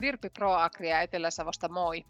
[0.00, 2.04] Virpi ProAgria Etelä-Savosta moi.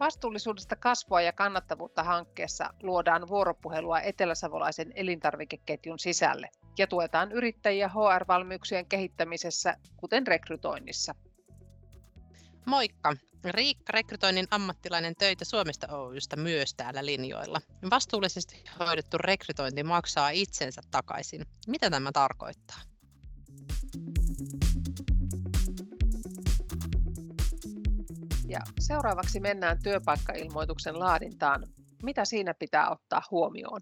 [0.00, 9.76] Vastuullisuudesta kasvua ja kannattavuutta hankkeessa luodaan vuoropuhelua eteläsavolaisen elintarvikeketjun sisälle ja tuetaan yrittäjiä HR-valmiuksien kehittämisessä,
[9.96, 11.14] kuten rekrytoinnissa.
[12.66, 13.16] Moikka!
[13.50, 17.60] Riikka, rekrytoinnin ammattilainen töitä Suomesta Oystä myös täällä linjoilla.
[17.90, 21.46] Vastuullisesti hoidettu rekrytointi maksaa itsensä takaisin.
[21.66, 22.91] Mitä tämä tarkoittaa?
[28.52, 31.66] Ja seuraavaksi mennään työpaikkailmoituksen laadintaan.
[32.02, 33.80] Mitä siinä pitää ottaa huomioon?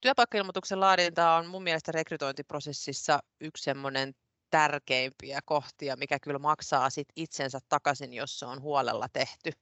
[0.00, 4.12] Työpaikkailmoituksen laadinta on mun mielestä rekrytointiprosessissa yksi semmoinen
[4.50, 9.52] tärkeimpiä kohtia, mikä kyllä maksaa sit itsensä takaisin, jos se on huolella tehty.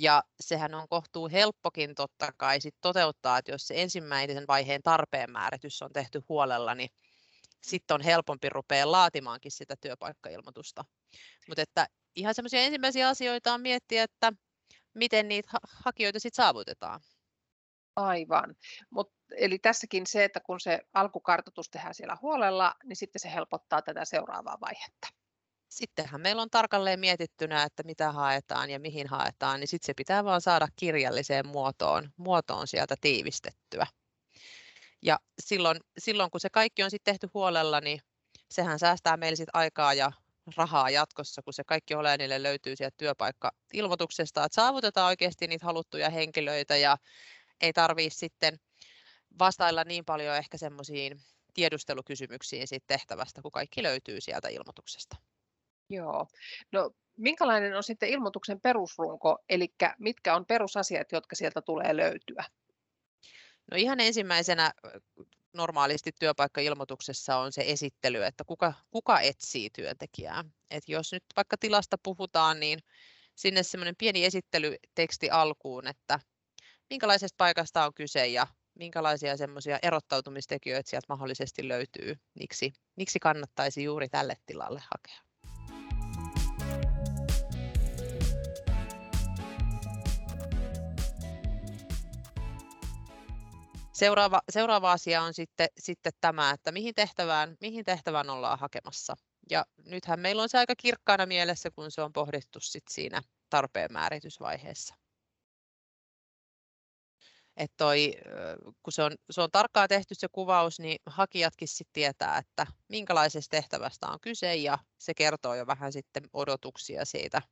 [0.00, 5.30] Ja sehän on kohtuu helppokin totta kai sit toteuttaa, että jos se ensimmäisen vaiheen tarpeen
[5.30, 6.90] määritys on tehty huolella, niin
[7.62, 10.84] sitten on helpompi rupea laatimaankin sitä työpaikkailmoitusta.
[11.48, 14.32] Mutta että ihan semmoisia ensimmäisiä asioita on miettiä, että
[14.94, 15.50] miten niitä
[15.84, 17.00] hakijoita sitten saavutetaan.
[17.96, 18.54] Aivan.
[18.90, 23.82] Mut, eli tässäkin se, että kun se alkukartoitus tehdään siellä huolella, niin sitten se helpottaa
[23.82, 25.08] tätä seuraavaa vaihetta.
[25.68, 30.24] Sittenhän meillä on tarkalleen mietittynä, että mitä haetaan ja mihin haetaan, niin sitten se pitää
[30.24, 33.86] vaan saada kirjalliseen muotoon, muotoon sieltä tiivistettyä.
[35.02, 38.00] Ja silloin, silloin kun se kaikki on sitten tehty huolella, niin
[38.50, 40.12] sehän säästää meille sit aikaa ja
[40.56, 46.76] rahaa jatkossa, kun se kaikki oleellinen löytyy sieltä työpaikka-ilmoituksesta, että saavutetaan oikeasti niitä haluttuja henkilöitä
[46.76, 46.96] ja
[47.60, 48.60] ei tarvitse sitten
[49.38, 51.20] vastailla niin paljon ehkä semmoisiin
[51.54, 55.16] tiedustelukysymyksiin siitä tehtävästä, kun kaikki löytyy sieltä ilmoituksesta.
[55.88, 56.26] Joo.
[56.72, 62.44] No, minkälainen on sitten ilmoituksen perusrunko, eli mitkä on perusasiat, jotka sieltä tulee löytyä?
[63.70, 64.72] No ihan ensimmäisenä
[65.54, 70.44] normaalisti työpaikkailmoituksessa on se esittely, että kuka, kuka etsii työntekijää.
[70.70, 72.78] Et jos nyt vaikka tilasta puhutaan, niin
[73.34, 76.20] sinne semmoinen pieni esittelyteksti alkuun, että
[76.90, 84.08] minkälaisesta paikasta on kyse ja minkälaisia semmoisia erottautumistekijöitä sieltä mahdollisesti löytyy, miksi, miksi kannattaisi juuri
[84.08, 85.33] tälle tilalle hakea.
[93.94, 99.16] Seuraava, seuraava asia on sitten, sitten tämä, että mihin tehtävään, mihin tehtävään ollaan hakemassa.
[99.50, 103.92] Ja nythän meillä on se aika kirkkaana mielessä, kun se on pohdittu sit siinä tarpeen
[103.92, 104.94] määritysvaiheessa.
[107.56, 108.14] Et toi,
[108.82, 113.50] kun se on, se on tarkkaan tehty se kuvaus, niin hakijatkin sit tietää, että minkälaisesta
[113.56, 117.42] tehtävästä on kyse ja se kertoo jo vähän sitten odotuksia siitä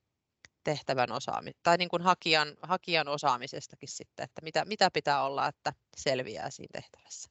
[0.64, 5.72] tehtävän osaamisesta tai niin kuin hakijan, hakijan osaamisestakin sitten, että mitä, mitä pitää olla, että
[5.96, 7.30] selviää siinä tehtävässä.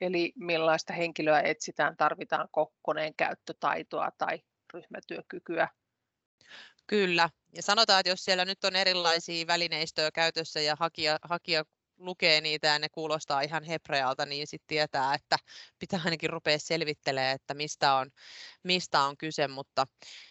[0.00, 4.42] Eli millaista henkilöä etsitään, tarvitaan kokkoneen käyttötaitoa tai
[4.74, 5.68] ryhmätyökykyä?
[6.86, 11.64] Kyllä, ja sanotaan, että jos siellä nyt on erilaisia välineistöjä käytössä ja hakija, hakija
[11.98, 15.36] lukee niitä ja ne kuulostaa ihan hebrealta, niin sitten tietää, että
[15.78, 18.10] pitää ainakin rupea selvittelemään, että mistä on,
[18.62, 19.86] mistä on kyse, mutta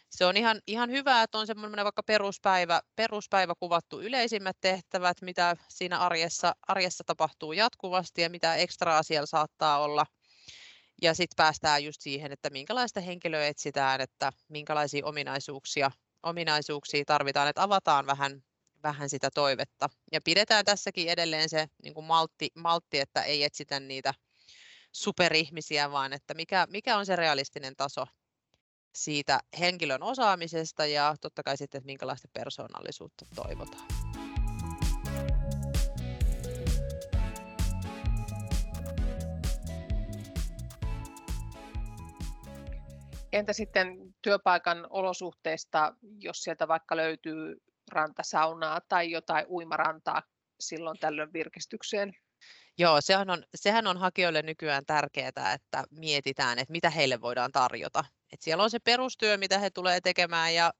[0.09, 5.56] se on ihan, ihan hyvä, että on semmoinen vaikka peruspäivä, peruspäivä kuvattu yleisimmät tehtävät, mitä
[5.69, 10.06] siinä arjessa, arjessa tapahtuu jatkuvasti ja mitä ekstraa siellä saattaa olla.
[11.01, 15.91] Ja sitten päästään just siihen, että minkälaista henkilöä etsitään, että minkälaisia ominaisuuksia,
[16.23, 18.44] ominaisuuksia tarvitaan, että avataan vähän
[18.87, 19.89] vähän sitä toivetta.
[20.11, 24.13] Ja pidetään tässäkin edelleen se niin kuin maltti, maltti, että ei etsitä niitä
[24.91, 28.05] superihmisiä, vaan että mikä, mikä on se realistinen taso
[28.95, 33.87] siitä henkilön osaamisesta ja totta kai sitten, että minkälaista persoonallisuutta toivotaan.
[43.31, 50.21] Entä sitten työpaikan olosuhteista, jos sieltä vaikka löytyy rantasaunaa tai jotain uimarantaa
[50.59, 52.13] silloin tällöin virkistykseen.
[52.77, 58.03] Joo, sehän on, sehän on hakijoille nykyään tärkeää, että mietitään, että mitä heille voidaan tarjota.
[58.33, 60.73] Et siellä on se perustyö, mitä he tulee tekemään ja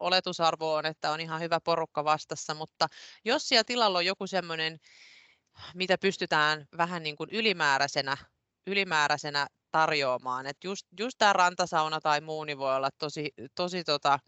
[0.00, 2.86] oletusarvo on, että on ihan hyvä porukka vastassa, mutta
[3.24, 4.78] jos siellä tilalla on joku semmoinen,
[5.74, 8.16] mitä pystytään vähän niin kuin ylimääräisenä,
[8.66, 10.46] ylimääräisenä tarjoamaan.
[10.46, 14.18] Et just, just tämä rantasauna tai muu niin voi olla tosi, tosi tota,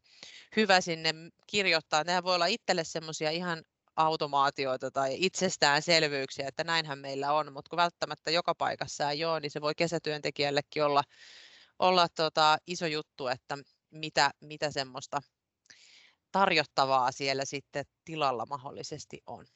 [0.57, 1.15] hyvä sinne
[1.47, 2.05] kirjoittaa.
[2.05, 3.63] Nehän voi olla itselle semmoisia ihan
[3.97, 9.51] automaatioita tai itsestäänselvyyksiä, että näinhän meillä on, mutta kun välttämättä joka paikassa ei ole, niin
[9.51, 11.03] se voi kesätyöntekijällekin olla,
[11.79, 13.59] olla tota iso juttu, että
[13.91, 15.21] mitä, mitä semmoista
[16.33, 19.47] tarjottavaa siellä sitten tilalla mahdollisesti on.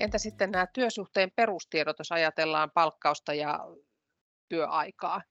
[0.00, 3.60] Entä sitten nämä työsuhteen perustiedot, jos ajatellaan palkkausta ja
[4.48, 5.22] työaikaa?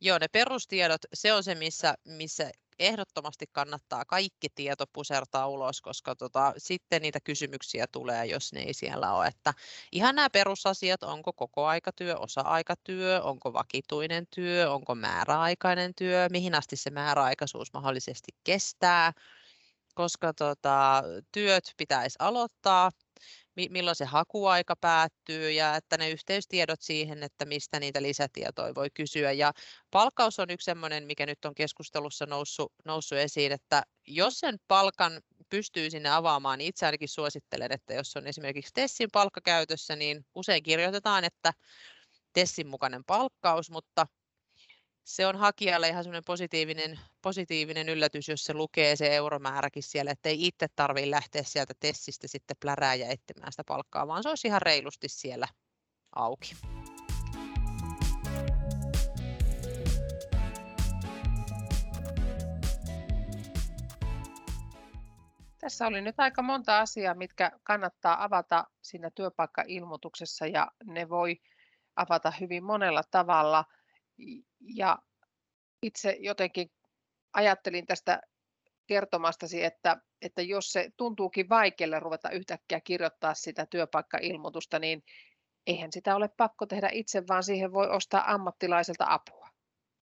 [0.00, 6.16] Joo, ne perustiedot, se on se, missä, missä ehdottomasti kannattaa kaikki tieto pusertaa ulos, koska
[6.16, 9.26] tota, sitten niitä kysymyksiä tulee, jos ne ei siellä ole.
[9.26, 9.54] Että
[9.92, 16.76] ihan nämä perusasiat, onko koko aikatyö, osa-aikatyö, onko vakituinen työ, onko määräaikainen työ, mihin asti
[16.76, 19.12] se määräaikaisuus mahdollisesti kestää,
[19.94, 21.02] koska tota,
[21.32, 22.90] työt pitäisi aloittaa
[23.56, 29.32] milloin se hakuaika päättyy ja että ne yhteystiedot siihen, että mistä niitä lisätietoja voi kysyä.
[29.32, 29.52] Ja
[29.90, 35.20] palkkaus on yksi sellainen, mikä nyt on keskustelussa noussut, noussut esiin, että jos sen palkan
[35.50, 40.26] pystyy sinne avaamaan, niin itse ainakin suosittelen, että jos on esimerkiksi Tessin palkka käytössä, niin
[40.34, 41.52] usein kirjoitetaan, että
[42.32, 44.06] Tessin mukainen palkkaus, mutta
[45.10, 50.28] se on hakijalle ihan semmoinen positiivinen, positiivinen yllätys, jos se lukee se euromääräkin siellä, että
[50.28, 54.48] ei itse tarvitse lähteä sieltä tessistä sitten plärää ja etsimään sitä palkkaa, vaan se olisi
[54.48, 55.48] ihan reilusti siellä
[56.16, 56.54] auki.
[65.58, 71.40] Tässä oli nyt aika monta asiaa, mitkä kannattaa avata siinä työpaikkailmoituksessa ja ne voi
[71.96, 73.64] avata hyvin monella tavalla
[74.60, 74.98] ja
[75.82, 76.70] itse jotenkin
[77.32, 78.20] ajattelin tästä
[78.86, 85.04] kertomastasi, että, että jos se tuntuukin vaikealle ruveta yhtäkkiä kirjoittaa sitä työpaikkailmoitusta, niin
[85.66, 89.48] eihän sitä ole pakko tehdä itse, vaan siihen voi ostaa ammattilaiselta apua.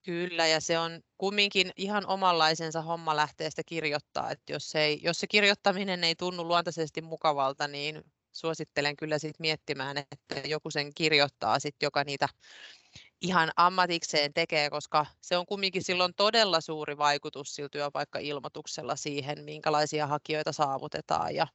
[0.04, 5.20] Kyllä, ja se on kumminkin ihan omanlaisensa homma lähteä sitä kirjoittaa, että jos, ei, jos
[5.20, 8.02] se kirjoittaminen ei tunnu luontaisesti mukavalta, niin
[8.32, 12.28] suosittelen kyllä sit miettimään, että joku sen kirjoittaa, sit, joka niitä
[13.24, 20.06] ihan ammatikseen tekee, koska se on kumminkin silloin todella suuri vaikutus sillä työpaikka-ilmoituksella siihen, minkälaisia
[20.06, 21.46] hakijoita saavutetaan ja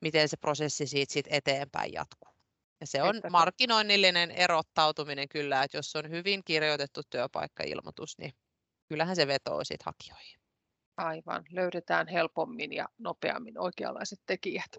[0.00, 2.34] miten se prosessi siitä sit eteenpäin jatkuu.
[2.80, 8.32] Ja se on markkinoinnillinen erottautuminen kyllä, että jos on hyvin kirjoitettu työpaikka-ilmoitus, niin
[8.88, 10.40] kyllähän se vetoo siitä hakijoihin.
[10.96, 14.70] Aivan, löydetään helpommin ja nopeammin oikeanlaiset tekijät.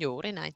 [0.00, 0.52] Juuri näin.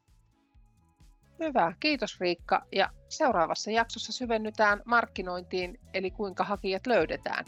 [1.40, 2.66] Hyvä, kiitos Riikka.
[2.72, 7.44] Ja seuraavassa jaksossa syvennytään markkinointiin, eli kuinka hakijat löydetään.